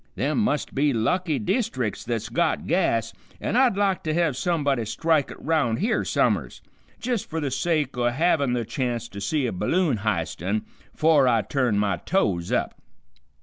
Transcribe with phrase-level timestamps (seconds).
[0.15, 5.29] Them must be lucky deestric's that's got gas, an' I'd like to hev somebody strike
[5.29, 6.59] it 'round here some'rs,
[6.99, 10.63] jist fer the sake o' havin' the chance to see a balloon h'istin'
[10.95, 12.81] 'fore I turn my toes up.